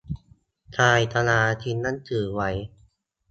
[0.75, 2.49] ชายชราทิ้งหนังสือไว้